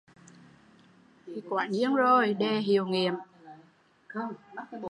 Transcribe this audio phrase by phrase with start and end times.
[1.25, 1.95] Thì quả nhiên
[2.39, 3.13] đề hiệu nghiệm